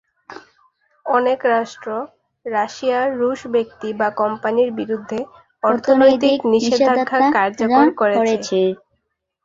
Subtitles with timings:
[1.05, 1.89] অনেক রাষ্ট্র
[2.45, 5.19] রাশিয়া, রুশ ব্যক্তি বা কোম্পানির বিরুদ্ধে
[5.63, 7.05] অর্থনৈতিক নিষেধাজ্ঞা
[7.33, 8.61] কার্যকর করেছে।